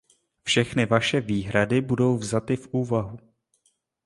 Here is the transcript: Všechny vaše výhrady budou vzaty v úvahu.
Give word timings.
Všechny 0.43 0.85
vaše 0.85 1.21
výhrady 1.21 1.81
budou 1.81 2.17
vzaty 2.17 2.55
v 2.55 2.67
úvahu. 2.71 3.17